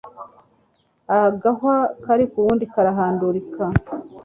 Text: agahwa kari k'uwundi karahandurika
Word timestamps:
agahwa 1.19 1.75
kari 2.03 2.25
k'uwundi 2.31 2.65
karahandurika 2.73 3.63